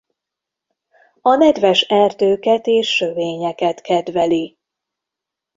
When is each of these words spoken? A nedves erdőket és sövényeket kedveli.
A 1.21 1.35
nedves 1.35 1.81
erdőket 1.81 2.67
és 2.67 2.95
sövényeket 2.95 3.81
kedveli. 3.81 4.57